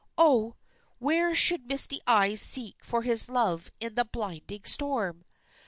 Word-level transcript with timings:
Oh! 0.17 0.55
where 0.97 1.35
should 1.35 1.67
Misty 1.67 1.99
Eyes 2.07 2.41
seek 2.41 2.83
for 2.83 3.03
his 3.03 3.29
love 3.29 3.69
in 3.79 3.93
the 3.93 4.03
blinding 4.05 4.63
storm? 4.63 5.25